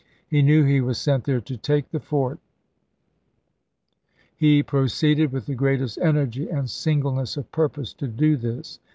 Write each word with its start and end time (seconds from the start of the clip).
He 0.27 0.41
knew 0.41 0.63
he 0.63 0.81
was 0.81 0.97
sent 0.97 1.25
there 1.25 1.41
to 1.41 1.55
take 1.57 1.91
the 1.91 1.99
fort. 1.99 2.39
He 4.35 4.63
proceeded 4.63 5.31
with 5.31 5.45
the 5.45 5.53
greatest 5.53 5.99
energy 5.99 6.49
and 6.49 6.67
singleness 6.67 7.37
of 7.37 7.51
purpose 7.51 7.93
to 7.93 8.07
do 8.07 8.35
this. 8.35 8.79